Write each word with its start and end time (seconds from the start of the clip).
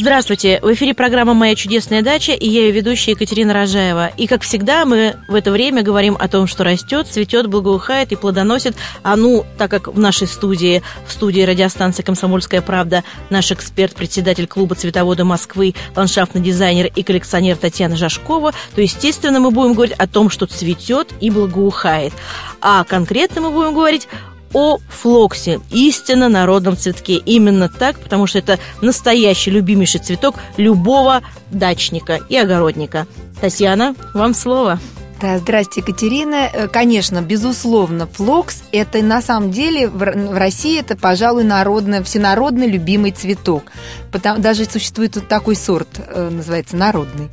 Здравствуйте, 0.00 0.60
в 0.62 0.72
эфире 0.72 0.94
программа 0.94 1.34
«Моя 1.34 1.54
чудесная 1.54 2.00
дача» 2.00 2.32
и 2.32 2.48
я 2.48 2.62
ее 2.62 2.70
ведущая 2.70 3.10
Екатерина 3.10 3.52
Рожаева. 3.52 4.06
И, 4.16 4.26
как 4.26 4.40
всегда, 4.40 4.86
мы 4.86 5.16
в 5.28 5.34
это 5.34 5.52
время 5.52 5.82
говорим 5.82 6.16
о 6.18 6.26
том, 6.26 6.46
что 6.46 6.64
растет, 6.64 7.06
цветет, 7.06 7.48
благоухает 7.48 8.10
и 8.10 8.16
плодоносит. 8.16 8.74
А 9.02 9.14
ну, 9.16 9.44
так 9.58 9.70
как 9.70 9.88
в 9.88 9.98
нашей 9.98 10.26
студии, 10.26 10.82
в 11.06 11.12
студии 11.12 11.42
радиостанции 11.42 12.02
«Комсомольская 12.02 12.62
правда» 12.62 13.04
наш 13.28 13.52
эксперт, 13.52 13.94
председатель 13.94 14.46
клуба 14.46 14.74
цветовода 14.74 15.26
Москвы, 15.26 15.74
ландшафтный 15.94 16.40
дизайнер 16.40 16.90
и 16.96 17.02
коллекционер 17.02 17.58
Татьяна 17.58 17.98
Жашкова, 17.98 18.54
то, 18.74 18.80
естественно, 18.80 19.38
мы 19.38 19.50
будем 19.50 19.74
говорить 19.74 19.98
о 19.98 20.06
том, 20.06 20.30
что 20.30 20.46
цветет 20.46 21.08
и 21.20 21.28
благоухает. 21.28 22.14
А 22.62 22.84
конкретно 22.84 23.42
мы 23.42 23.50
будем 23.50 23.74
говорить 23.74 24.08
о 24.52 24.78
флоксе, 24.88 25.60
истинно 25.70 26.28
народном 26.28 26.76
цветке. 26.76 27.16
Именно 27.16 27.68
так, 27.68 27.98
потому 27.98 28.26
что 28.26 28.38
это 28.38 28.58
настоящий 28.80 29.50
любимейший 29.50 30.00
цветок 30.00 30.36
любого 30.56 31.22
дачника 31.50 32.20
и 32.28 32.36
огородника. 32.36 33.06
Татьяна, 33.40 33.94
вам 34.14 34.34
слово. 34.34 34.78
Да, 35.20 35.36
здрасте, 35.38 35.80
Екатерина. 35.80 36.48
Э, 36.50 36.68
конечно, 36.68 37.20
безусловно, 37.20 38.06
флокс– 38.06 38.62
это 38.72 39.02
на 39.02 39.20
самом 39.20 39.50
деле 39.50 39.86
в 39.86 40.02
России 40.02 40.80
это, 40.80 40.96
пожалуй, 40.96 41.44
народный, 41.44 42.02
всенародный 42.02 42.66
любимый 42.66 43.10
цветок. 43.10 43.64
Потому, 44.12 44.40
даже 44.40 44.64
существует 44.64 45.16
вот 45.16 45.28
такой 45.28 45.56
сорт, 45.56 45.88
э, 45.98 46.30
называется 46.30 46.76
народный. 46.76 47.28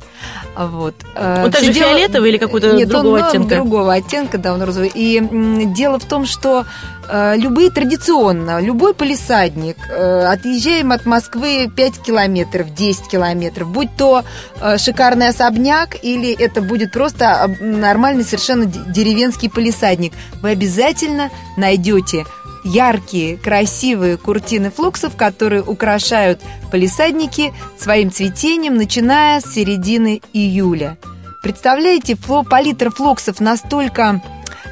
Вот. 0.54 0.96
Э, 1.14 1.44
он 1.46 1.50
также 1.50 1.72
дело... 1.72 1.92
фиолетовый 1.92 2.30
или 2.30 2.36
какой-то 2.36 2.86
другого 2.86 3.16
он, 3.16 3.22
оттенка? 3.22 3.54
другого 3.54 3.94
оттенка, 3.94 4.36
да, 4.36 4.52
он 4.52 4.62
розовый. 4.62 4.92
И 4.94 5.26
дело 5.74 5.98
в 5.98 6.04
том, 6.04 6.26
что 6.26 6.66
любые 7.10 7.70
традиционно, 7.70 8.60
любой 8.60 8.94
полисадник, 8.94 9.76
отъезжаем 9.88 10.92
от 10.92 11.06
Москвы 11.06 11.70
5 11.74 11.98
километров, 12.02 12.74
10 12.74 13.08
километров, 13.08 13.68
будь 13.68 13.94
то 13.96 14.24
шикарный 14.76 15.28
особняк 15.28 15.96
или 16.02 16.32
это 16.32 16.60
будет 16.60 16.92
просто 16.92 17.56
нормальный 17.60 18.24
совершенно 18.24 18.66
деревенский 18.66 19.48
полисадник, 19.48 20.12
вы 20.42 20.50
обязательно 20.50 21.30
найдете 21.56 22.26
яркие, 22.64 23.36
красивые 23.36 24.16
куртины 24.16 24.70
флоксов, 24.70 25.16
которые 25.16 25.62
украшают 25.62 26.40
полисадники 26.70 27.54
своим 27.78 28.10
цветением, 28.10 28.74
начиная 28.76 29.40
с 29.40 29.54
середины 29.54 30.20
июля. 30.32 30.98
Представляете, 31.42 32.16
фло, 32.16 32.42
палитра 32.42 32.90
флоксов 32.90 33.40
настолько 33.40 34.20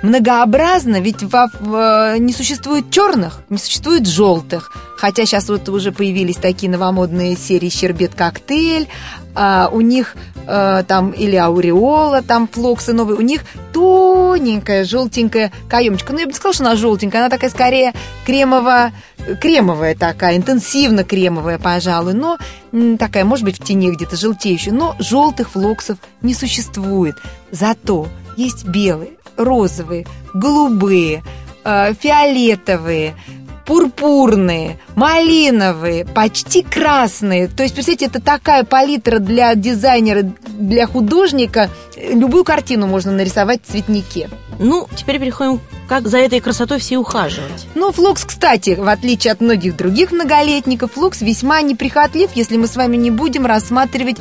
многообразна, 0.02 1.00
ведь 1.00 1.22
во, 1.22 1.48
в, 1.60 2.18
не 2.18 2.32
существует 2.32 2.90
черных, 2.90 3.42
не 3.48 3.58
существует 3.58 4.06
желтых. 4.06 4.72
Хотя 4.96 5.26
сейчас 5.26 5.48
вот 5.48 5.68
уже 5.68 5.92
появились 5.92 6.36
такие 6.36 6.70
новомодные 6.70 7.36
серии 7.36 7.68
«Щербет-коктейль», 7.68 8.88
а, 9.34 9.68
у 9.70 9.82
них 9.82 10.16
а, 10.46 10.82
там 10.84 11.10
или 11.10 11.36
ауреола, 11.36 12.22
там 12.22 12.48
флоксы 12.48 12.94
новые, 12.94 13.18
у 13.18 13.22
них 13.22 13.42
тоненькая 13.74 14.84
желтенькая 14.84 15.52
каемочка. 15.68 16.14
Ну, 16.14 16.20
я 16.20 16.24
бы 16.24 16.30
не 16.30 16.36
сказала, 16.36 16.54
что 16.54 16.64
она 16.64 16.76
желтенькая, 16.76 17.20
она 17.20 17.28
такая 17.28 17.50
скорее 17.50 17.92
кремовая, 18.24 18.94
кремовая 19.40 19.94
такая, 19.94 20.38
интенсивно 20.38 21.04
кремовая, 21.04 21.58
пожалуй, 21.58 22.14
но 22.14 22.38
такая, 22.98 23.26
может 23.26 23.44
быть, 23.44 23.60
в 23.60 23.64
тени 23.64 23.90
где-то 23.90 24.16
желтеющая. 24.16 24.72
Но 24.72 24.96
желтых 24.98 25.50
флоксов 25.50 25.98
не 26.22 26.32
существует. 26.32 27.16
Зато 27.50 28.08
есть 28.38 28.64
белые, 28.66 29.12
розовые, 29.36 30.06
голубые, 30.34 31.22
э, 31.64 31.94
фиолетовые, 31.98 33.14
пурпурные, 33.66 34.78
малиновые, 34.94 36.04
почти 36.06 36.62
красные. 36.62 37.48
То 37.48 37.64
есть, 37.64 37.74
представьте, 37.74 38.06
это 38.06 38.22
такая 38.22 38.64
палитра 38.64 39.18
для 39.18 39.54
дизайнера, 39.54 40.22
для 40.46 40.86
художника. 40.86 41.68
Любую 41.96 42.44
картину 42.44 42.86
можно 42.86 43.12
нарисовать 43.12 43.62
в 43.64 43.70
цветнике. 43.70 44.30
Ну, 44.58 44.88
теперь 44.96 45.18
переходим, 45.18 45.60
как 45.88 46.08
за 46.08 46.18
этой 46.18 46.40
красотой 46.40 46.78
все 46.78 46.96
ухаживать. 46.96 47.66
Ну, 47.74 47.92
флокс, 47.92 48.24
кстати, 48.24 48.76
в 48.78 48.88
отличие 48.88 49.32
от 49.32 49.40
многих 49.40 49.76
других 49.76 50.12
многолетников, 50.12 50.92
флокс 50.92 51.20
весьма 51.20 51.60
неприхотлив, 51.60 52.30
если 52.34 52.56
мы 52.56 52.68
с 52.68 52.76
вами 52.76 52.96
не 52.96 53.10
будем 53.10 53.44
рассматривать 53.44 54.16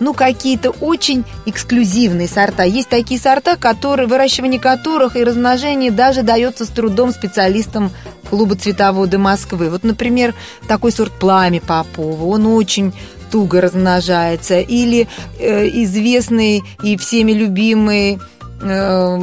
ну, 0.00 0.14
какие-то 0.14 0.70
очень 0.70 1.24
эксклюзивные 1.46 2.26
сорта. 2.26 2.64
Есть 2.64 2.88
такие 2.88 3.20
сорта, 3.20 3.56
которые, 3.56 4.08
выращивание 4.08 4.58
которых 4.58 5.14
и 5.16 5.22
размножение 5.22 5.90
даже 5.90 6.22
дается 6.22 6.64
с 6.64 6.68
трудом 6.68 7.12
специалистам 7.12 7.90
клуба 8.28 8.56
цветоводы 8.56 9.18
Москвы. 9.18 9.70
Вот, 9.70 9.84
например, 9.84 10.34
такой 10.66 10.92
сорт 10.92 11.12
пламя 11.12 11.60
Попова, 11.60 12.24
он 12.24 12.46
очень 12.46 12.92
туго 13.30 13.60
размножается. 13.60 14.60
Или 14.60 15.06
э, 15.38 15.68
известный 15.84 16.62
и 16.82 16.96
всеми 16.96 17.32
любимый 17.32 18.18
э, 18.60 19.18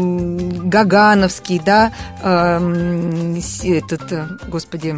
Гагановский, 0.64 1.62
да, 1.64 1.92
э, 2.22 3.40
этот, 3.64 4.02
господи, 4.48 4.96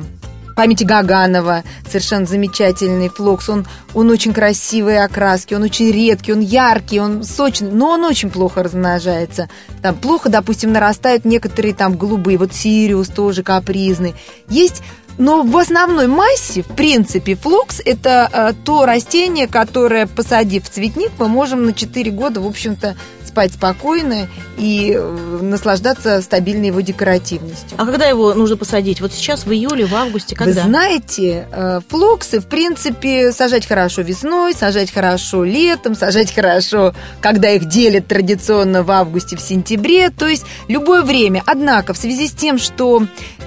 памяти 0.59 0.83
Гаганова, 0.83 1.63
совершенно 1.87 2.25
замечательный 2.25 3.07
флокс. 3.07 3.47
Он, 3.47 3.65
он 3.93 4.09
очень 4.09 4.33
красивый 4.33 5.01
окраски, 5.01 5.53
он 5.53 5.63
очень 5.63 5.89
редкий, 5.89 6.33
он 6.33 6.41
яркий, 6.41 6.99
он 6.99 7.23
сочный, 7.23 7.71
но 7.71 7.91
он 7.91 8.03
очень 8.03 8.29
плохо 8.29 8.61
размножается. 8.61 9.47
Там 9.81 9.95
плохо, 9.95 10.27
допустим, 10.27 10.73
нарастают 10.73 11.23
некоторые 11.23 11.73
там 11.73 11.95
голубые, 11.95 12.37
вот 12.37 12.53
Сириус 12.53 13.07
тоже 13.07 13.41
капризный. 13.41 14.15
Есть 14.49 14.83
но 15.17 15.43
в 15.43 15.57
основной 15.57 16.07
массе, 16.07 16.61
в 16.61 16.75
принципе, 16.75 17.35
флокс– 17.35 17.81
это 17.85 18.29
э, 18.31 18.53
то 18.63 18.85
растение, 18.85 19.47
которое, 19.47 20.07
посадив 20.07 20.63
в 20.63 20.69
цветник, 20.69 21.11
мы 21.19 21.27
можем 21.27 21.65
на 21.65 21.73
4 21.73 22.09
года, 22.11 22.39
в 22.39 22.47
общем-то, 22.47 22.95
спать 23.39 23.53
спокойно 23.53 24.27
и 24.57 24.93
э, 24.93 25.39
наслаждаться 25.41 26.21
стабильной 26.21 26.67
его 26.67 26.81
декоративностью. 26.81 27.77
А 27.77 27.85
когда 27.85 28.05
его 28.05 28.33
нужно 28.33 28.57
посадить? 28.57 28.99
Вот 28.99 29.13
сейчас 29.13 29.45
в 29.45 29.51
июле, 29.53 29.85
в 29.85 29.95
августе, 29.95 30.35
когда? 30.35 30.63
Вы 30.63 30.67
знаете, 30.67 31.47
э, 31.49 31.79
флоксы, 31.87 32.41
в 32.41 32.47
принципе, 32.47 33.31
сажать 33.31 33.65
хорошо 33.65 34.01
весной, 34.01 34.53
сажать 34.53 34.91
хорошо 34.91 35.45
летом, 35.45 35.95
сажать 35.95 36.35
хорошо, 36.35 36.93
когда 37.21 37.51
их 37.51 37.69
делят 37.69 38.07
традиционно 38.07 38.83
в 38.83 38.91
августе, 38.91 39.37
в 39.37 39.41
сентябре, 39.41 40.09
то 40.09 40.27
есть 40.27 40.43
любое 40.67 41.03
время. 41.03 41.41
Однако, 41.45 41.93
в 41.93 41.97
связи 41.97 42.27
с 42.27 42.33
тем, 42.33 42.57
что 42.57 43.03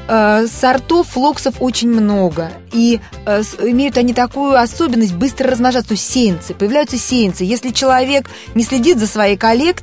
э, 0.09 0.47
сортов 0.47 1.09
флоксов 1.09 1.57
очень 1.61 1.91
много, 1.91 2.51
и 2.73 2.99
имеют 3.61 3.99
они 3.99 4.15
такую 4.15 4.59
особенность 4.59 5.13
быстро 5.13 5.51
размножаться, 5.51 5.95
сеянцы, 5.97 6.55
появляются 6.55 6.97
сеянцы. 6.97 7.45
Если 7.45 7.71
человек 7.71 8.31
не 8.55 8.65
следит 8.65 8.99
за 8.99 9.07
своей 9.07 9.37
коллекцией, 9.37 9.82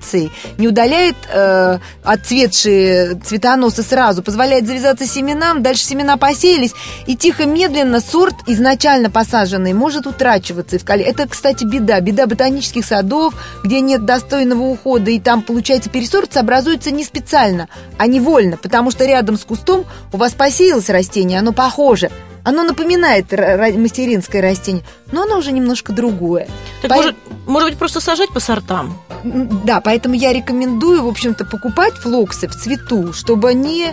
не 0.57 0.67
удаляет 0.67 1.15
э, 1.31 1.79
отцветшие 2.03 3.15
цветоносы 3.15 3.83
сразу, 3.83 4.23
позволяет 4.23 4.67
завязаться 4.67 5.05
семенам, 5.05 5.61
дальше 5.63 5.83
семена 5.83 6.17
посеялись, 6.17 6.73
и 7.07 7.15
тихо-медленно 7.15 7.99
сорт, 7.99 8.35
изначально 8.47 9.09
посаженный, 9.09 9.73
может 9.73 10.07
утрачиваться. 10.07 10.77
Это, 10.77 11.27
кстати, 11.27 11.63
беда. 11.63 11.99
Беда 11.99 12.25
ботанических 12.25 12.85
садов, 12.85 13.33
где 13.63 13.81
нет 13.81 14.05
достойного 14.05 14.63
ухода, 14.63 15.11
и 15.11 15.19
там, 15.19 15.41
получается, 15.41 15.89
пересорт 15.89 16.35
образуется 16.37 16.91
не 16.91 17.03
специально, 17.03 17.67
а 17.97 18.07
невольно, 18.07 18.57
потому 18.57 18.91
что 18.91 19.05
рядом 19.05 19.37
с 19.37 19.43
кустом 19.43 19.85
у 20.13 20.17
вас 20.17 20.33
посеялось 20.33 20.89
растение, 20.89 21.39
оно 21.39 21.53
похоже– 21.53 22.11
оно 22.43 22.63
напоминает 22.63 23.31
мастеринское 23.31 24.41
растение, 24.41 24.83
но 25.11 25.23
оно 25.23 25.37
уже 25.37 25.51
немножко 25.51 25.93
другое. 25.93 26.47
Так 26.81 26.89
По... 26.89 26.95
может, 26.95 27.15
может 27.47 27.69
быть, 27.69 27.79
просто 27.79 27.99
сажать 27.99 28.29
по 28.29 28.39
сортам? 28.39 28.97
Да, 29.23 29.81
поэтому 29.81 30.15
я 30.15 30.31
рекомендую, 30.31 31.03
в 31.03 31.07
общем-то, 31.07 31.45
покупать 31.45 31.93
флоксы 31.95 32.47
в 32.47 32.55
цвету, 32.55 33.11
чтобы 33.13 33.49
они 33.49 33.87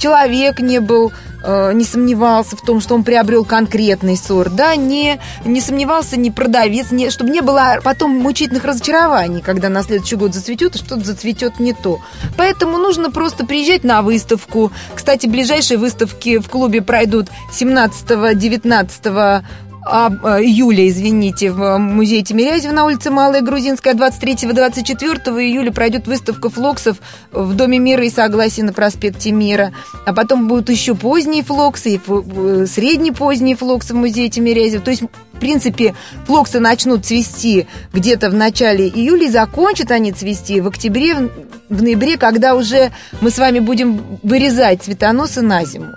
человек 0.00 0.60
не 0.60 0.80
был, 0.80 1.12
э, 1.44 1.72
не 1.74 1.84
сомневался 1.84 2.56
в 2.56 2.62
том, 2.62 2.80
что 2.80 2.94
он 2.94 3.04
приобрел 3.04 3.44
конкретный 3.44 4.16
сорт, 4.16 4.56
да, 4.56 4.74
не, 4.74 5.20
не 5.44 5.60
сомневался 5.60 6.18
ни 6.18 6.30
продавец, 6.30 6.90
не, 6.90 7.10
чтобы 7.10 7.30
не 7.30 7.42
было 7.42 7.78
потом 7.84 8.18
мучительных 8.18 8.64
разочарований, 8.64 9.42
когда 9.42 9.68
на 9.68 9.82
следующий 9.82 10.16
год 10.16 10.34
зацветет, 10.34 10.74
и 10.74 10.78
что-то 10.78 11.04
зацветет 11.04 11.60
не 11.60 11.72
то. 11.72 12.00
Поэтому 12.36 12.78
нужно 12.78 13.10
просто 13.10 13.46
приезжать 13.46 13.84
на 13.84 14.02
выставку. 14.02 14.72
Кстати, 14.94 15.26
ближайшие 15.26 15.78
выставки 15.78 16.38
в 16.38 16.48
клубе 16.48 16.82
пройдут 16.82 17.28
17-19 17.52 19.44
а, 19.82 20.10
июля, 20.42 20.88
извините, 20.88 21.50
в 21.50 21.78
музее 21.78 22.22
Тимирязева 22.22 22.72
на 22.72 22.84
улице 22.84 23.10
Малая 23.10 23.40
Грузинская 23.40 23.94
23-24 23.94 25.40
июля 25.40 25.72
пройдет 25.72 26.06
выставка 26.06 26.50
флоксов 26.50 26.98
в 27.32 27.54
Доме 27.54 27.78
мира 27.78 28.04
и 28.04 28.10
согласия 28.10 28.62
на 28.62 28.72
проспекте 28.72 29.32
Мира. 29.32 29.72
А 30.04 30.12
потом 30.12 30.48
будут 30.48 30.68
еще 30.68 30.94
поздние 30.94 31.42
флоксы 31.42 31.94
и 31.94 32.66
средне 32.66 33.12
поздние 33.12 33.56
флоксы 33.56 33.94
в 33.94 33.96
музее 33.96 34.28
Тимирязева. 34.28 34.82
То 34.84 34.90
есть 34.90 35.02
в 35.02 35.40
принципе, 35.40 35.94
флоксы 36.26 36.60
начнут 36.60 37.06
цвести 37.06 37.66
где-то 37.94 38.28
в 38.28 38.34
начале 38.34 38.88
июля, 38.88 39.24
и 39.26 39.30
закончат 39.30 39.90
они 39.90 40.12
цвести 40.12 40.60
в 40.60 40.68
октябре, 40.68 41.30
в 41.70 41.82
ноябре, 41.82 42.18
когда 42.18 42.54
уже 42.54 42.90
мы 43.22 43.30
с 43.30 43.38
вами 43.38 43.60
будем 43.60 44.18
вырезать 44.22 44.82
цветоносы 44.82 45.40
на 45.40 45.64
зиму. 45.64 45.94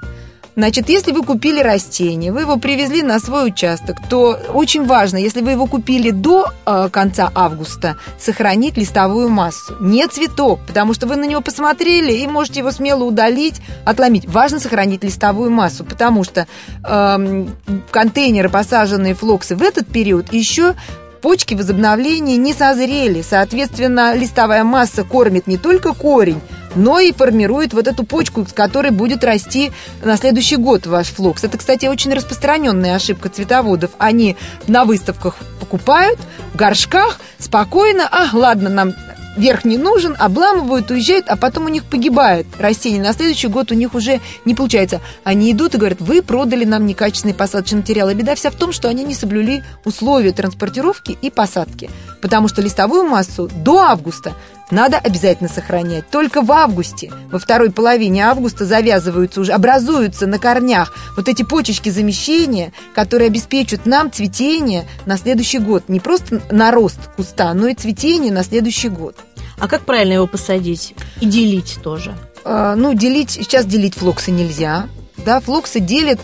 Значит, 0.55 0.89
если 0.89 1.11
вы 1.11 1.23
купили 1.23 1.59
растение, 1.59 2.31
вы 2.31 2.41
его 2.41 2.57
привезли 2.57 3.01
на 3.01 3.19
свой 3.19 3.47
участок, 3.47 3.97
то 4.09 4.39
очень 4.53 4.85
важно, 4.85 5.17
если 5.17 5.41
вы 5.41 5.51
его 5.51 5.65
купили 5.65 6.11
до 6.11 6.51
э, 6.65 6.89
конца 6.91 7.31
августа, 7.33 7.97
сохранить 8.19 8.77
листовую 8.77 9.29
массу. 9.29 9.75
Не 9.79 10.07
цветок, 10.07 10.59
потому 10.67 10.93
что 10.93 11.07
вы 11.07 11.15
на 11.15 11.25
него 11.25 11.41
посмотрели 11.41 12.13
и 12.13 12.27
можете 12.27 12.59
его 12.59 12.71
смело 12.71 13.03
удалить, 13.03 13.61
отломить. 13.83 14.27
Важно 14.27 14.59
сохранить 14.59 15.03
листовую 15.03 15.49
массу, 15.49 15.83
потому 15.83 16.23
что 16.23 16.47
э, 16.83 17.45
контейнеры, 17.89 18.49
посаженные 18.49 19.15
флоксы 19.15 19.55
в 19.55 19.63
этот 19.63 19.87
период, 19.87 20.31
еще 20.31 20.75
почки 21.23 21.55
возобновления 21.55 22.35
не 22.37 22.53
созрели. 22.53 23.21
Соответственно, 23.21 24.13
листовая 24.13 24.63
масса 24.63 25.03
кормит 25.03 25.47
не 25.47 25.57
только 25.57 25.93
корень, 25.93 26.41
но 26.75 26.99
и 26.99 27.11
формирует 27.11 27.73
вот 27.73 27.87
эту 27.87 28.03
почку, 28.03 28.45
с 28.45 28.53
которой 28.53 28.91
будет 28.91 29.23
расти 29.23 29.71
на 30.03 30.17
следующий 30.17 30.57
год 30.57 30.85
ваш 30.85 31.07
флокс. 31.07 31.43
Это, 31.43 31.57
кстати, 31.57 31.85
очень 31.85 32.13
распространенная 32.13 32.95
ошибка 32.95 33.29
цветоводов. 33.29 33.91
Они 33.97 34.35
на 34.67 34.85
выставках 34.85 35.35
покупают 35.59 36.19
в 36.53 36.57
горшках 36.57 37.19
спокойно, 37.39 38.07
а, 38.11 38.29
ладно, 38.33 38.69
нам 38.69 38.93
верх 39.37 39.65
не 39.65 39.77
нужен, 39.77 40.15
обламывают, 40.17 40.91
уезжают, 40.91 41.25
а 41.27 41.35
потом 41.35 41.65
у 41.65 41.69
них 41.69 41.83
погибает 41.85 42.45
растение. 42.59 43.01
На 43.01 43.13
следующий 43.13 43.47
год 43.47 43.71
у 43.71 43.75
них 43.75 43.93
уже 43.95 44.21
не 44.45 44.55
получается. 44.55 45.01
Они 45.23 45.51
идут 45.51 45.75
и 45.75 45.77
говорят, 45.77 46.01
вы 46.01 46.21
продали 46.21 46.65
нам 46.65 46.85
некачественный 46.85 47.33
посадочный 47.33 47.79
материал. 47.79 48.09
И 48.09 48.13
беда 48.13 48.35
вся 48.35 48.51
в 48.51 48.55
том, 48.55 48.71
что 48.71 48.89
они 48.89 49.03
не 49.03 49.15
соблюли 49.15 49.63
условия 49.85 50.31
транспортировки 50.31 51.17
и 51.21 51.29
посадки. 51.29 51.89
Потому 52.23 52.47
что 52.47 52.61
листовую 52.61 53.03
массу 53.03 53.49
до 53.53 53.79
августа 53.79 54.33
надо 54.71 54.97
обязательно 54.97 55.49
сохранять. 55.49 56.09
Только 56.09 56.41
в 56.41 56.53
августе, 56.53 57.11
во 57.29 57.37
второй 57.37 57.69
половине 57.69 58.25
августа 58.25 58.65
завязываются 58.65 59.41
уже, 59.41 59.51
образуются 59.51 60.25
на 60.25 60.39
корнях 60.39 60.95
вот 61.17 61.27
эти 61.27 61.43
почечки 61.43 61.89
замещения, 61.89 62.71
которые 62.95 63.27
обеспечат 63.27 63.85
нам 63.85 64.09
цветение 64.09 64.85
на 65.05 65.17
следующий 65.17 65.59
год. 65.59 65.89
Не 65.89 65.99
просто 65.99 66.41
на 66.49 66.71
рост 66.71 66.99
куста, 67.17 67.53
но 67.53 67.67
и 67.67 67.75
цветение 67.75 68.31
на 68.31 68.45
следующий 68.45 68.87
год. 68.87 69.17
А 69.59 69.67
как 69.67 69.81
правильно 69.81 70.13
его 70.13 70.25
посадить? 70.25 70.95
И 71.19 71.25
делить 71.25 71.79
тоже? 71.83 72.15
А, 72.45 72.75
ну, 72.77 72.93
делить, 72.93 73.31
сейчас 73.31 73.65
делить 73.65 73.95
флоксы 73.95 74.31
нельзя. 74.31 74.87
Да, 75.17 75.41
флоксы 75.41 75.81
делят 75.81 76.21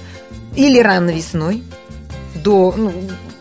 или 0.55 0.79
рано 0.79 1.09
весной, 1.09 1.61
до, 2.35 2.73
ну, 2.77 2.93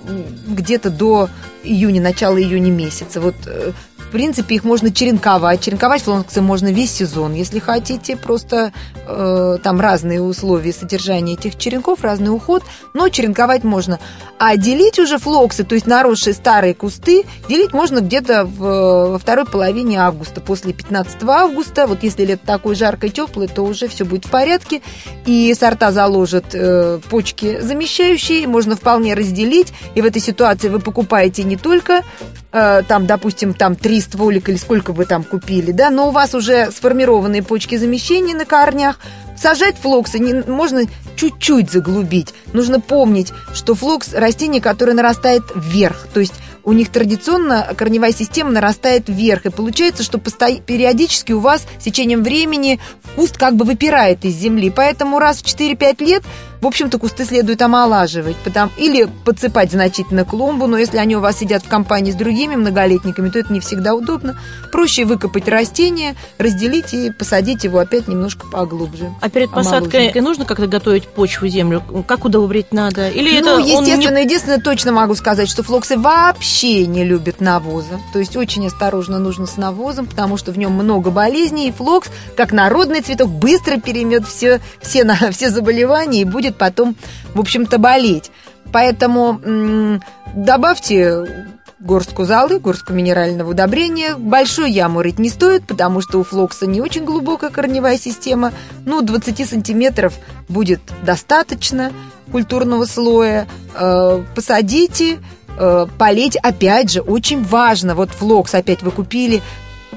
где-то 0.04 0.90
до 0.90 1.28
июня, 1.62 2.00
начала 2.00 2.40
июня 2.40 2.70
месяца. 2.70 3.20
Вот 3.20 3.36
э, 3.46 3.72
в 4.08 4.10
принципе, 4.10 4.54
их 4.54 4.64
можно 4.64 4.90
черенковать. 4.90 5.60
Черенковать 5.60 6.02
флоксы 6.02 6.40
можно 6.40 6.72
весь 6.72 6.92
сезон. 6.92 7.34
Если 7.34 7.58
хотите, 7.58 8.16
просто 8.16 8.72
э, 9.06 9.58
там 9.62 9.80
разные 9.80 10.22
условия 10.22 10.72
содержания 10.72 11.34
этих 11.34 11.58
черенков, 11.58 12.02
разный 12.02 12.34
уход, 12.34 12.62
но 12.94 13.10
черенковать 13.10 13.64
можно. 13.64 14.00
А 14.38 14.56
делить 14.56 14.98
уже 14.98 15.18
флоксы, 15.18 15.62
то 15.62 15.74
есть 15.74 15.86
наросшие 15.86 16.32
старые 16.32 16.72
кусты, 16.72 17.24
делить 17.50 17.74
можно 17.74 18.00
где-то 18.00 18.46
в, 18.46 19.10
во 19.10 19.18
второй 19.18 19.44
половине 19.44 20.00
августа, 20.00 20.40
после 20.40 20.72
15 20.72 21.22
августа. 21.24 21.86
Вот 21.86 22.02
если 22.02 22.24
лето 22.24 22.46
такое 22.46 22.74
жаркое, 22.76 23.10
теплое, 23.10 23.46
то 23.46 23.62
уже 23.62 23.88
все 23.88 24.06
будет 24.06 24.24
в 24.24 24.30
порядке. 24.30 24.80
И 25.26 25.52
сорта 25.52 25.92
заложат 25.92 26.54
э, 26.54 26.98
почки 27.10 27.60
замещающие, 27.60 28.46
можно 28.46 28.74
вполне 28.74 29.12
разделить. 29.12 29.74
И 29.94 30.00
в 30.00 30.06
этой 30.06 30.22
ситуации 30.22 30.70
вы 30.70 30.80
покупаете 30.80 31.44
не 31.44 31.56
только 31.56 32.02
Э, 32.50 32.82
там, 32.86 33.06
допустим, 33.06 33.52
там 33.52 33.76
три 33.98 34.00
стволика 34.00 34.52
или 34.52 34.58
сколько 34.58 34.92
вы 34.92 35.06
там 35.06 35.24
купили, 35.24 35.72
да, 35.72 35.90
но 35.90 36.08
у 36.08 36.10
вас 36.12 36.34
уже 36.34 36.70
сформированные 36.70 37.42
почки 37.42 37.76
замещения 37.76 38.34
на 38.34 38.44
корнях, 38.44 39.00
сажать 39.36 39.76
флоксы 39.76 40.20
не, 40.20 40.34
можно 40.34 40.82
чуть-чуть 41.16 41.70
заглубить. 41.70 42.32
Нужно 42.52 42.80
помнить, 42.80 43.32
что 43.54 43.74
флокс– 43.74 44.12
растение, 44.14 44.60
которое 44.60 44.92
нарастает 44.92 45.42
вверх, 45.54 46.06
то 46.14 46.20
есть 46.20 46.34
у 46.62 46.72
них 46.72 46.90
традиционно 46.90 47.66
корневая 47.76 48.12
система 48.12 48.50
нарастает 48.50 49.08
вверх, 49.08 49.46
и 49.46 49.50
получается, 49.50 50.02
что 50.02 50.18
периодически 50.18 51.32
у 51.32 51.40
вас 51.40 51.66
с 51.80 51.82
течением 51.82 52.22
времени 52.22 52.78
куст 53.16 53.36
как 53.36 53.56
бы 53.56 53.64
выпирает 53.64 54.24
из 54.24 54.34
земли, 54.34 54.70
поэтому 54.70 55.18
раз 55.18 55.38
в 55.38 55.46
4-5 55.46 56.04
лет 56.04 56.22
в 56.60 56.66
общем-то, 56.66 56.98
кусты 56.98 57.24
следует 57.24 57.62
омолаживать 57.62 58.36
потому, 58.36 58.72
или 58.76 59.08
подсыпать 59.24 59.72
значительно 59.72 60.24
клумбу, 60.24 60.66
но 60.66 60.78
если 60.78 60.98
они 60.98 61.16
у 61.16 61.20
вас 61.20 61.38
сидят 61.38 61.64
в 61.64 61.68
компании 61.68 62.12
с 62.12 62.14
другими 62.14 62.56
многолетниками, 62.56 63.28
то 63.30 63.38
это 63.38 63.52
не 63.52 63.60
всегда 63.60 63.94
удобно. 63.94 64.38
Проще 64.72 65.04
выкопать 65.04 65.48
растение, 65.48 66.14
разделить 66.38 66.94
и 66.94 67.10
посадить 67.10 67.64
его 67.64 67.78
опять 67.78 68.08
немножко 68.08 68.46
поглубже. 68.46 69.10
А 69.20 69.28
перед 69.28 69.50
посадкой 69.50 70.12
нужно 70.20 70.44
как-то 70.44 70.66
готовить 70.66 71.06
почву, 71.08 71.46
землю? 71.48 71.82
Как 72.06 72.24
удобрить 72.24 72.72
надо? 72.72 73.08
Или 73.08 73.40
ну, 73.40 73.60
это 73.60 73.68
естественно, 73.68 74.18
не... 74.18 74.24
единственное, 74.24 74.58
точно 74.58 74.92
могу 74.92 75.14
сказать, 75.14 75.48
что 75.48 75.62
флоксы 75.62 75.96
вообще 75.96 76.86
не 76.86 77.04
любят 77.04 77.40
навоза. 77.40 78.00
То 78.12 78.18
есть 78.18 78.36
очень 78.36 78.66
осторожно 78.66 79.18
нужно 79.18 79.46
с 79.46 79.56
навозом, 79.56 80.06
потому 80.06 80.36
что 80.36 80.52
в 80.52 80.58
нем 80.58 80.72
много 80.72 81.10
болезней, 81.10 81.68
и 81.68 81.72
флокс, 81.72 82.08
как 82.36 82.52
народный 82.52 83.00
цветок, 83.00 83.30
быстро 83.30 83.78
переймет 83.78 84.26
все, 84.26 84.60
все, 84.80 85.04
на, 85.04 85.14
все 85.30 85.50
заболевания 85.50 86.22
и 86.22 86.24
будет 86.24 86.47
будет 86.48 86.56
потом, 86.56 86.96
в 87.34 87.40
общем-то, 87.40 87.78
болеть. 87.78 88.30
Поэтому 88.72 90.00
добавьте 90.34 91.46
горстку 91.80 92.24
золы, 92.24 92.58
горстку 92.58 92.92
минерального 92.92 93.50
удобрения. 93.50 94.16
Большую 94.16 94.70
яму 94.70 95.02
рыть 95.02 95.18
не 95.18 95.28
стоит, 95.28 95.66
потому 95.66 96.00
что 96.00 96.18
у 96.18 96.24
флокса 96.24 96.66
не 96.66 96.80
очень 96.80 97.04
глубокая 97.04 97.50
корневая 97.50 97.98
система. 97.98 98.52
Ну, 98.84 99.00
20 99.00 99.48
сантиметров 99.48 100.14
будет 100.48 100.80
достаточно 101.02 101.92
культурного 102.32 102.84
слоя. 102.84 103.46
Э, 103.74 104.22
посадите, 104.34 105.18
э, 105.58 105.86
полить. 105.98 106.36
Опять 106.36 106.90
же, 106.90 107.00
очень 107.00 107.44
важно, 107.44 107.94
вот 107.94 108.10
флокс 108.10 108.54
опять 108.54 108.82
вы 108.82 108.90
купили, 108.90 109.40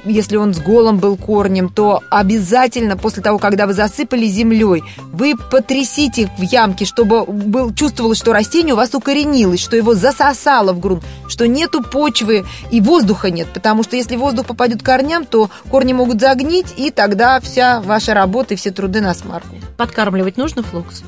если 0.06 0.38
он 0.38 0.54
с 0.54 0.60
голым 0.60 0.98
был 0.98 1.18
корнем, 1.18 1.70
то 1.70 2.02
обязательно 2.10 2.98
после 2.98 3.24
того, 3.24 3.40
когда 3.40 3.68
вы 3.68 3.74
засыпали 3.74 4.26
землей, 4.26 4.84
вы 5.12 5.36
потрясите 5.36 6.30
в 6.38 6.42
ямке, 6.42 6.86
чтобы 6.86 7.26
был, 7.26 7.74
чувствовалось, 7.74 8.18
что 8.18 8.34
растение 8.34 8.74
у 8.74 8.78
вас 8.78 8.94
укоренилось, 8.94 9.60
что 9.60 9.76
его 9.76 9.94
засосало 9.94 10.74
в 10.74 10.80
грунт, 10.80 11.04
что 11.28 11.48
нету 11.48 11.84
почвы 11.84 12.46
и 12.72 12.82
воздуха 12.82 13.30
нет, 13.30 13.48
потому 13.54 13.84
что 13.84 13.96
если 13.96 14.16
воздух 14.16 14.46
попадет 14.46 14.82
к 14.82 14.86
корням, 14.86 15.26
то 15.26 15.50
корни 15.70 15.94
могут 15.94 16.22
загнить, 16.22 16.74
и 16.78 16.92
тогда 16.92 17.40
вся 17.40 17.82
ваша 17.82 18.14
работа 18.14 18.54
и 18.54 18.58
все 18.58 18.72
труды 18.72 19.02
на 19.02 19.14
смарку. 19.14 19.56
Подкармливать 19.78 20.38
нужно 20.38 20.64
флокс? 20.64 21.04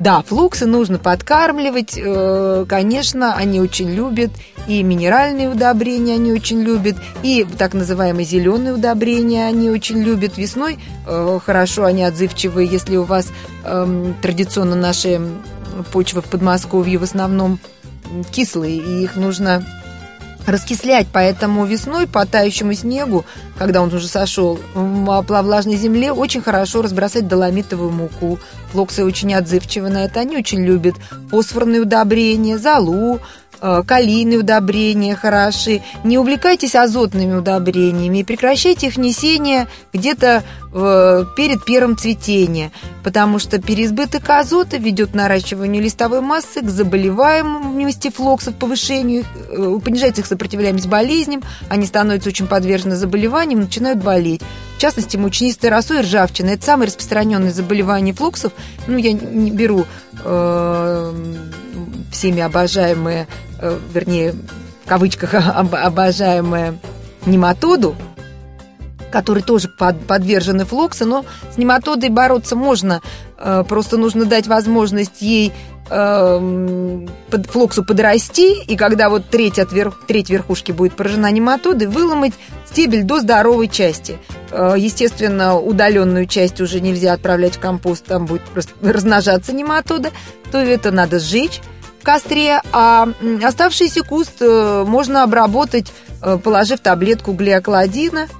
Да, 0.00 0.22
флуксы 0.22 0.64
нужно 0.64 0.98
подкармливать, 0.98 1.92
э, 1.96 2.64
конечно, 2.66 3.34
они 3.34 3.60
очень 3.60 3.90
любят, 3.90 4.30
и 4.66 4.82
минеральные 4.82 5.50
удобрения 5.50 6.14
они 6.14 6.32
очень 6.32 6.62
любят, 6.62 6.96
и 7.22 7.46
так 7.58 7.74
называемые 7.74 8.24
зеленые 8.24 8.72
удобрения 8.72 9.46
они 9.46 9.68
очень 9.68 10.02
любят. 10.02 10.38
Весной 10.38 10.78
э, 11.06 11.38
хорошо, 11.44 11.84
они 11.84 12.02
отзывчивые, 12.02 12.66
если 12.66 12.96
у 12.96 13.02
вас 13.02 13.28
эм, 13.64 14.16
традиционно 14.22 14.74
наши 14.74 15.20
почвы 15.92 16.22
в 16.22 16.30
Подмосковье 16.30 16.96
в 16.96 17.02
основном 17.02 17.58
кислые, 18.32 18.78
и 18.78 19.02
их 19.04 19.16
нужно 19.16 19.62
раскислять, 20.46 21.06
поэтому 21.12 21.64
весной 21.64 22.06
по 22.06 22.26
тающему 22.26 22.74
снегу, 22.74 23.24
когда 23.58 23.82
он 23.82 23.92
уже 23.92 24.08
сошел, 24.08 24.58
в 24.74 25.42
влажной 25.42 25.76
земле 25.76 26.12
очень 26.12 26.42
хорошо 26.42 26.82
разбросать 26.82 27.28
доломитовую 27.28 27.90
муку. 27.90 28.38
Флоксы 28.72 29.04
очень 29.04 29.34
отзывчивы 29.34 29.88
на 29.88 30.04
это, 30.04 30.20
они 30.20 30.36
очень 30.36 30.64
любят 30.64 30.94
фосфорные 31.30 31.80
удобрения, 31.80 32.58
золу, 32.58 33.20
калийные 33.60 34.38
удобрения 34.38 35.14
хороши. 35.14 35.82
Не 36.04 36.18
увлекайтесь 36.18 36.74
азотными 36.74 37.34
удобрениями 37.34 38.18
и 38.18 38.24
прекращайте 38.24 38.88
их 38.88 38.96
внесение 38.96 39.68
где-то 39.92 40.42
э, 40.72 41.24
перед 41.36 41.64
первым 41.64 41.96
цветением, 41.96 42.70
потому 43.02 43.38
что 43.38 43.60
переизбыток 43.60 44.28
азота 44.28 44.76
ведет 44.76 45.10
к 45.10 45.14
наращиванию 45.14 45.82
листовой 45.82 46.20
массы, 46.20 46.60
к 46.60 46.68
заболеваемости 46.68 48.10
флоксов, 48.10 48.54
повышению, 48.56 49.24
э, 49.50 49.78
понижается 49.84 50.22
их 50.22 50.26
сопротивляемость 50.26 50.86
болезням, 50.86 51.42
они 51.68 51.86
становятся 51.86 52.30
очень 52.30 52.46
подвержены 52.46 52.96
заболеваниям, 52.96 53.60
начинают 53.60 54.02
болеть. 54.02 54.42
В 54.76 54.80
частности, 54.80 55.18
мучнистая 55.18 55.70
росой 55.70 55.98
и 55.98 56.02
ржавчина– 56.02 56.48
это 56.50 56.64
самое 56.64 56.88
распространенное 56.88 57.52
заболевание 57.52 58.14
флоксов. 58.14 58.52
Ну, 58.86 58.96
я 58.96 59.12
не 59.12 59.50
беру 59.50 59.84
э, 60.24 61.14
всеми 62.10 62.40
обожаемые, 62.40 63.26
э, 63.28 63.49
вернее, 63.92 64.34
в 64.84 64.88
кавычках 64.88 65.34
обожаемые 65.34 66.78
нематоду, 67.26 67.94
которые 69.10 69.44
тоже 69.44 69.68
под, 69.68 70.00
подвержены 70.06 70.64
флоксу, 70.64 71.04
но 71.04 71.24
с 71.52 71.58
нематодой 71.58 72.08
бороться 72.08 72.56
можно, 72.56 73.02
э, 73.38 73.64
просто 73.68 73.96
нужно 73.96 74.24
дать 74.24 74.46
возможность 74.46 75.20
ей 75.20 75.52
э, 75.90 77.06
под, 77.30 77.46
флоксу 77.46 77.84
подрасти, 77.84 78.62
и 78.62 78.76
когда 78.76 79.10
вот 79.10 79.28
треть, 79.28 79.58
от 79.58 79.72
верх, 79.72 80.02
треть 80.06 80.30
верхушки 80.30 80.72
будет 80.72 80.94
поражена 80.94 81.30
нематодой, 81.30 81.88
выломать 81.88 82.34
стебель 82.66 83.02
до 83.02 83.20
здоровой 83.20 83.68
части. 83.68 84.18
Э, 84.50 84.74
естественно, 84.76 85.58
удаленную 85.58 86.26
часть 86.26 86.60
уже 86.60 86.80
нельзя 86.80 87.12
отправлять 87.12 87.56
в 87.56 87.60
компост, 87.60 88.04
там 88.06 88.26
будет 88.26 88.42
просто 88.42 88.72
размножаться 88.82 89.52
нематода, 89.52 90.10
то 90.52 90.58
это 90.58 90.90
надо 90.92 91.18
сжечь 91.18 91.60
в 92.00 92.04
костре, 92.04 92.62
а 92.72 93.08
оставшийся 93.42 94.02
куст 94.02 94.40
можно 94.40 95.22
обработать, 95.22 95.92
положив 96.42 96.80
таблетку 96.80 97.32
глиокладина– 97.32 98.26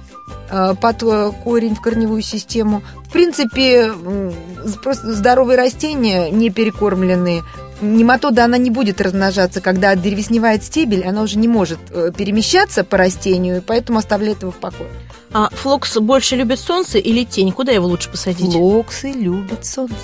Э, 0.53 0.75
под 0.79 1.01
корень 1.43 1.75
в 1.75 1.81
корневую 1.81 2.21
систему. 2.21 2.83
В 3.07 3.11
принципе, 3.11 3.93
просто 4.83 5.13
здоровые 5.13 5.57
растения, 5.57 6.29
не 6.29 6.49
перекормленные, 6.49 7.43
нематода, 7.79 8.43
она 8.43 8.57
не 8.57 8.69
будет 8.69 8.99
размножаться. 8.99 9.61
Когда 9.61 9.95
древесневает 9.95 10.63
стебель, 10.63 11.05
она 11.05 11.21
уже 11.21 11.37
не 11.37 11.47
может 11.47 11.79
э, 11.89 12.11
перемещаться 12.15 12.83
по 12.83 12.97
растению, 12.97 13.63
поэтому 13.65 13.99
оставляет 13.99 14.41
его 14.41 14.51
в 14.51 14.57
покое. 14.57 14.89
А 15.31 15.49
флокс 15.51 15.97
больше 15.97 16.35
любит 16.35 16.59
солнце 16.59 16.97
или 16.97 17.23
тень? 17.23 17.53
Куда 17.53 17.71
его 17.71 17.87
лучше 17.87 18.09
посадить? 18.09 18.51
Флоксы 18.51 19.11
любят 19.11 19.65
солнце. 19.65 19.95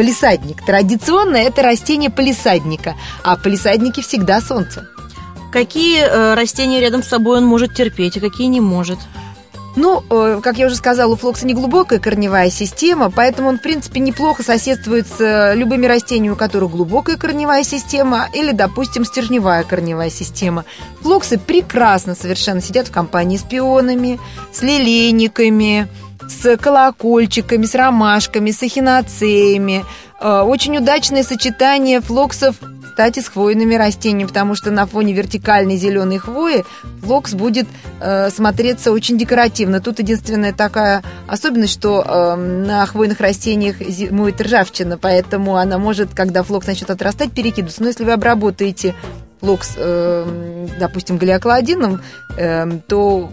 Палисадник. 0.00 0.64
Традиционно 0.64 1.36
это 1.36 1.60
растение 1.60 2.08
палисадника, 2.08 2.94
а 3.22 3.36
палисадники 3.36 4.00
всегда 4.00 4.40
солнце. 4.40 4.88
Какие 5.52 6.00
э, 6.00 6.32
растения 6.32 6.80
рядом 6.80 7.02
с 7.02 7.08
собой 7.08 7.36
он 7.36 7.44
может 7.44 7.74
терпеть, 7.74 8.16
а 8.16 8.20
какие 8.20 8.46
не 8.46 8.62
может? 8.62 8.98
Ну, 9.76 10.02
э, 10.08 10.40
как 10.42 10.56
я 10.56 10.68
уже 10.68 10.76
сказала, 10.76 11.12
у 11.12 11.16
флокса 11.16 11.46
не 11.46 11.52
глубокая 11.52 11.98
корневая 11.98 12.48
система, 12.48 13.10
поэтому 13.10 13.50
он, 13.50 13.58
в 13.58 13.62
принципе, 13.62 14.00
неплохо 14.00 14.42
соседствует 14.42 15.06
с 15.06 15.20
э, 15.20 15.54
любыми 15.54 15.84
растениями, 15.84 16.32
у 16.32 16.36
которых 16.36 16.70
глубокая 16.70 17.18
корневая 17.18 17.62
система 17.62 18.26
или, 18.32 18.52
допустим, 18.52 19.04
стержневая 19.04 19.64
корневая 19.64 20.08
система. 20.08 20.64
Флоксы 21.02 21.38
прекрасно 21.38 22.14
совершенно 22.14 22.62
сидят 22.62 22.88
в 22.88 22.90
компании 22.90 23.36
с 23.36 23.42
пионами, 23.42 24.18
с 24.50 24.62
лилейниками, 24.62 25.88
с 26.30 26.56
колокольчиками, 26.56 27.66
с 27.66 27.74
ромашками, 27.74 28.50
с 28.50 28.62
эхинацеями. 28.62 29.84
Э, 30.20 30.40
очень 30.40 30.76
удачное 30.76 31.22
сочетание 31.22 32.00
флоксов 32.00 32.56
кстати, 32.82 33.20
с 33.20 33.28
хвойными 33.28 33.76
растениями, 33.76 34.26
потому 34.26 34.54
что 34.54 34.70
на 34.70 34.84
фоне 34.84 35.14
вертикальной 35.14 35.76
зеленой 35.76 36.18
хвои 36.18 36.64
флокс 37.02 37.32
будет 37.32 37.66
э, 38.00 38.28
смотреться 38.30 38.92
очень 38.92 39.16
декоративно. 39.16 39.80
Тут 39.80 40.00
единственная 40.00 40.52
такая 40.52 41.02
особенность, 41.26 41.72
что 41.72 42.04
э, 42.04 42.34
на 42.34 42.84
хвойных 42.84 43.20
растениях 43.20 43.76
зимует 43.80 44.40
ржавчина, 44.40 44.98
поэтому 44.98 45.56
она 45.56 45.78
может, 45.78 46.10
когда 46.14 46.42
флокс 46.42 46.66
начнет 46.66 46.90
отрастать, 46.90 47.32
перекидываться. 47.32 47.80
Но 47.80 47.88
если 47.88 48.04
вы 48.04 48.12
обработаете 48.12 48.94
флокс, 49.40 49.76
допустим, 50.78 51.16
глиокладином, 51.16 52.02
то 52.86 53.30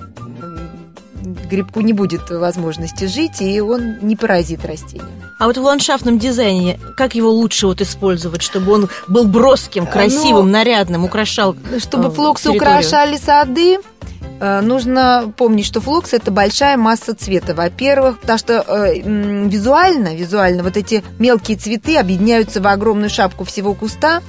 грибку 1.47 1.81
не 1.81 1.93
будет 1.93 2.29
возможности 2.29 3.05
жить, 3.05 3.41
и 3.41 3.59
он 3.61 3.99
не 4.01 4.15
поразит 4.15 4.65
растения. 4.65 5.05
А 5.39 5.45
вот 5.45 5.57
в 5.57 5.61
ландшафтном 5.61 6.17
дизайне, 6.19 6.79
как 6.95 7.15
его 7.15 7.31
лучше 7.31 7.67
вот 7.67 7.81
использовать, 7.81 8.41
чтобы 8.41 8.73
он 8.73 8.89
был 9.07 9.25
броским, 9.25 9.83
а, 9.83 9.87
красивым, 9.87 10.47
ну, 10.47 10.51
нарядным, 10.51 11.05
украшал 11.05 11.55
Чтобы 11.77 12.07
э, 12.07 12.11
флоксы 12.11 12.49
украшали 12.49 13.17
сады, 13.17 13.77
э, 14.39 14.61
Нужно 14.61 15.31
помнить, 15.37 15.65
что 15.65 15.79
флокс 15.79 16.13
это 16.13 16.31
большая 16.31 16.77
масса 16.77 17.15
цвета. 17.15 17.53
Во-первых, 17.53 18.19
потому 18.19 18.39
что 18.39 18.65
э, 18.67 18.99
визуально, 18.99 20.15
визуально 20.15 20.63
вот 20.63 20.75
эти 20.75 21.03
мелкие 21.19 21.57
цветы 21.57 21.97
объединяются 21.97 22.61
в 22.61 22.67
огромную 22.67 23.09
шапку 23.09 23.43
всего 23.45 23.73
куста. 23.73 24.21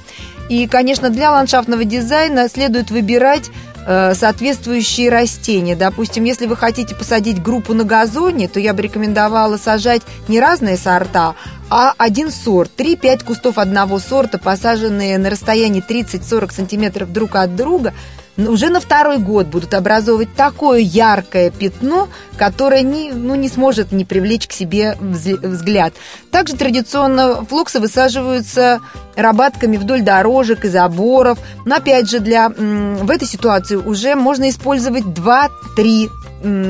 И, 0.49 0.67
конечно, 0.67 1.09
для 1.09 1.31
ландшафтного 1.31 1.85
дизайна 1.85 2.49
следует 2.49 2.89
выбирать 2.89 3.51
Э, 3.91 4.13
соответствующие 4.13 5.09
растения. 5.09 5.75
Допустим, 5.75 6.23
если 6.23 6.45
вы 6.45 6.55
хотите 6.55 6.93
посадить 6.93 7.41
группу 7.41 7.73
на 7.73 7.83
газоне, 7.83 8.47
то 8.47 8.59
я 8.59 8.75
бы 8.75 8.83
рекомендовала 8.83 9.57
сажать 9.57 10.03
не 10.27 10.39
разные 10.39 10.77
сорта, 10.77 11.33
а 11.71 11.95
один 11.97 12.29
сорт. 12.29 12.69
3-5 12.77 13.25
кустов 13.25 13.57
одного 13.57 13.97
сорта, 13.97 14.37
посаженные 14.37 15.17
на 15.17 15.31
расстоянии 15.31 15.83
30-40 15.83 16.53
сантиметров 16.53 17.11
друг 17.11 17.35
от 17.35 17.55
друга– 17.55 17.95
уже 18.47 18.69
на 18.69 18.79
второй 18.79 19.17
год 19.17 19.47
будут 19.47 19.73
образовывать 19.73 20.33
такое 20.35 20.79
яркое 20.79 21.51
пятно, 21.51 22.07
которое 22.37 22.81
не, 22.81 23.11
ну, 23.11 23.35
не 23.35 23.49
сможет 23.49 23.91
не 23.91 24.05
привлечь 24.05 24.47
к 24.47 24.51
себе 24.51 24.97
взгляд. 24.99 25.93
Также 26.31 26.55
традиционно 26.55 27.43
флоксы 27.45 27.79
высаживаются 27.79 28.79
рабатками 29.15 29.77
вдоль 29.77 30.01
дорожек 30.01 30.65
и 30.65 30.69
заборов. 30.69 31.39
Но 31.65 31.75
опять 31.75 32.09
же, 32.09 32.19
для, 32.19 32.49
в 32.49 33.09
этой 33.09 33.27
ситуации 33.27 33.75
уже 33.75 34.15
можно 34.15 34.49
использовать 34.49 35.03
2-3 35.03 36.09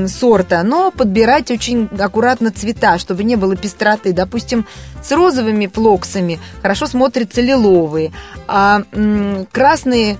сорта, 0.08 0.62
но 0.62 0.90
подбирать 0.90 1.50
очень 1.50 1.88
аккуратно 1.98 2.50
цвета, 2.50 2.98
чтобы 2.98 3.24
не 3.24 3.36
было 3.36 3.56
пестроты. 3.56 4.12
Допустим, 4.12 4.66
с 5.02 5.12
розовыми 5.12 5.66
флоксами 5.66 6.38
хорошо 6.62 6.86
смотрятся 6.86 7.40
лиловые, 7.40 8.12
а 8.48 8.82
красные 9.52 10.16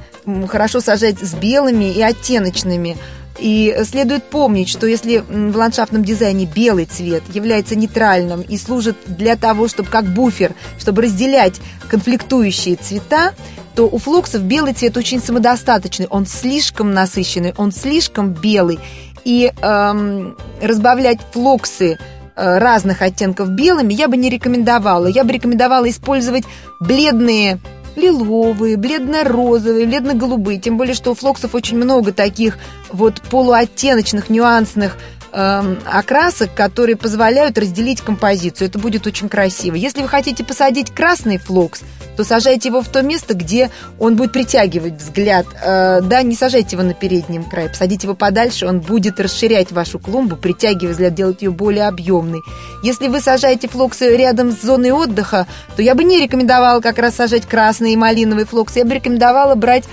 хорошо 0.48 0.80
сажать 0.80 1.18
с 1.20 1.34
белыми 1.34 1.92
и 1.92 2.02
оттеночными. 2.02 2.96
И 3.38 3.74
следует 3.84 4.24
помнить, 4.24 4.68
что 4.68 4.86
если 4.86 5.18
в 5.18 5.56
ландшафтном 5.56 6.04
дизайне 6.04 6.44
белый 6.44 6.84
цвет 6.84 7.22
является 7.32 7.74
нейтральным 7.74 8.42
и 8.42 8.58
служит 8.58 8.96
для 9.06 9.34
того, 9.34 9.66
чтобы 9.66 9.88
как 9.88 10.04
буфер, 10.04 10.54
чтобы 10.78 11.02
разделять 11.02 11.58
конфликтующие 11.88 12.76
цвета, 12.76 13.32
то 13.74 13.88
у 13.88 13.96
флоксов 13.98 14.42
белый 14.42 14.74
цвет 14.74 14.96
очень 14.98 15.22
самодостаточный, 15.22 16.06
он 16.10 16.26
слишком 16.26 16.92
насыщенный, 16.92 17.54
он 17.56 17.72
слишком 17.72 18.30
белый. 18.30 18.78
И 19.24 19.52
эм, 19.60 20.36
разбавлять 20.62 21.20
флоксы 21.32 21.98
э, 22.36 22.58
разных 22.58 23.02
оттенков 23.02 23.50
белыми 23.50 23.92
я 23.92 24.08
бы 24.08 24.16
не 24.16 24.30
рекомендовала. 24.30 25.06
Я 25.06 25.24
бы 25.24 25.32
рекомендовала 25.32 25.88
использовать 25.88 26.44
бледные 26.80 27.58
лиловые, 27.96 28.76
бледно-розовые, 28.76 29.86
бледно-голубые. 29.86 30.58
Тем 30.58 30.76
более, 30.76 30.94
что 30.94 31.10
у 31.10 31.14
флоксов 31.14 31.54
очень 31.54 31.76
много 31.76 32.12
таких 32.12 32.58
вот 32.90 33.20
полуоттеночных, 33.22 34.30
нюансных 34.30 34.96
э, 35.32 35.76
окрасок, 35.84 36.54
которые 36.54 36.96
позволяют 36.96 37.58
разделить 37.58 38.00
композицию. 38.00 38.68
Это 38.68 38.78
будет 38.78 39.06
очень 39.06 39.28
красиво. 39.28 39.74
Если 39.74 40.02
вы 40.02 40.08
хотите 40.08 40.44
посадить 40.44 40.90
красный 40.90 41.38
флокс, 41.38 41.82
то 42.16 42.24
сажайте 42.24 42.68
его 42.68 42.82
в 42.82 42.88
то 42.88 43.02
место, 43.02 43.34
где 43.34 43.70
он 43.98 44.16
будет 44.16 44.32
притягивать 44.32 44.94
взгляд. 44.94 45.46
Э, 45.64 46.00
да, 46.02 46.22
не 46.22 46.34
сажайте 46.34 46.76
его 46.76 46.84
на 46.84 46.94
переднем 46.94 47.44
крае, 47.44 47.68
посадите 47.68 48.06
его 48.06 48.14
подальше, 48.14 48.66
он 48.66 48.80
будет 48.80 49.18
расширять 49.20 49.72
вашу 49.72 49.98
клумбу, 49.98 50.36
притягивать 50.36 50.92
взгляд, 50.92 51.14
делать 51.14 51.42
ее 51.42 51.50
более 51.50 51.86
объемной. 51.88 52.40
Если 52.82 53.08
вы 53.08 53.20
сажаете 53.20 53.68
флоксы 53.68 54.16
рядом 54.16 54.52
с 54.52 54.60
зоной 54.60 54.90
отдыха, 54.90 55.46
то 55.76 55.82
я 55.82 55.94
бы 55.94 56.04
не 56.04 56.20
рекомендовала 56.20 56.80
как 56.80 56.98
раз 56.98 57.14
сажать 57.14 57.46
красные 57.46 57.94
и 57.94 57.96
малиновые 57.96 58.46
флоксы. 58.46 58.80
Я 58.80 58.84
бы 58.84 58.94
рекомендовала 58.94 59.54
брать 59.54 59.84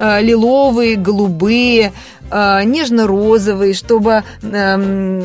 лиловые, 0.00 0.96
голубые, 0.96 1.92
Э, 2.30 2.62
нежно-розовый, 2.64 3.74
чтобы, 3.74 4.22
эм, 4.42 5.20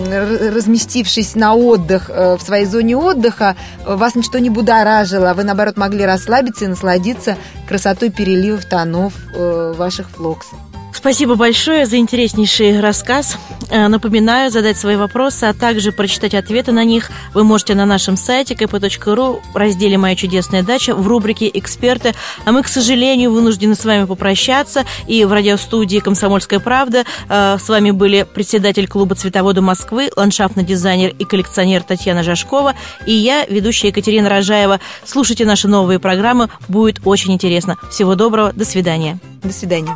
разместившись 0.53 1.35
на 1.35 1.53
отдых 1.53 2.09
э, 2.09 2.35
в 2.35 2.41
своей 2.41 2.65
зоне 2.65 2.97
отдыха, 2.97 3.55
вас 3.85 4.15
ничто 4.15 4.39
не 4.39 4.49
будоражило, 4.49 5.31
а 5.31 5.33
вы, 5.35 5.43
наоборот, 5.43 5.77
могли 5.77 6.03
расслабиться 6.05 6.65
и 6.65 6.67
насладиться 6.67 7.37
красотой 7.67 8.09
переливов 8.09 8.65
тонов 8.65 9.13
э, 9.35 9.73
ваших 9.77 10.09
флоксов 10.09 10.57
Спасибо 11.05 11.35
большое 11.35 11.85
за 11.85 11.97
интереснейший 11.97 12.79
рассказ. 12.79 13.37
Э, 13.69 13.89
напоминаю, 13.89 14.49
задать 14.49 14.75
свои 14.75 14.95
вопросы, 14.95 15.43
а 15.43 15.53
также 15.53 15.91
прочитать 15.91 16.33
ответы 16.33 16.71
на 16.71 16.83
них 16.83 17.11
вы 17.35 17.43
можете 17.43 17.75
на 17.75 17.85
нашем 17.85 18.17
сайте 18.17 18.55
kp.ru 18.55 19.39
в 19.53 19.55
разделе 19.55 19.99
«Моя 19.99 20.15
чудесная 20.15 20.63
дача» 20.63 20.95
в 20.95 21.07
рубрике 21.07 21.47
«Эксперты». 21.53 22.15
А 22.43 22.51
мы, 22.51 22.63
к 22.63 22.67
сожалению, 22.67 23.29
вынуждены 23.29 23.75
с 23.75 23.85
вами 23.85 24.05
попрощаться. 24.05 24.83
И 25.05 25.23
в 25.25 25.31
радиостудии 25.31 25.99
«Комсомольская 25.99 26.59
правда» 26.59 27.03
э, 27.29 27.57
с 27.63 27.69
вами 27.69 27.91
были 27.91 28.23
председатель 28.23 28.87
клуба 28.87 29.13
«Цветовода 29.13 29.61
Москвы», 29.61 30.09
ландшафтный 30.15 30.63
дизайнер 30.63 31.13
и 31.19 31.23
коллекционер 31.23 31.83
Татьяна 31.83 32.23
Жашкова 32.23 32.73
и 33.05 33.13
я, 33.13 33.45
ведущая 33.45 33.89
Екатерина 33.89 34.27
Рожаева. 34.27 34.79
Слушайте 35.05 35.45
наши 35.45 35.67
новые 35.67 35.99
программы, 35.99 36.49
будет 36.67 37.01
очень 37.05 37.31
интересно. 37.31 37.77
Всего 37.91 38.15
доброго, 38.15 38.53
до 38.53 38.65
свидания. 38.65 39.19
До 39.43 39.53
свидания. 39.53 39.95